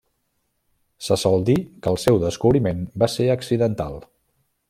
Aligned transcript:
Se 1.07 1.17
sol 1.23 1.45
dir 1.49 1.57
que 1.83 1.93
el 1.93 1.99
seu 2.05 2.17
descobriment 2.25 2.81
va 3.03 3.13
ser 3.17 3.31
accidental. 3.35 4.01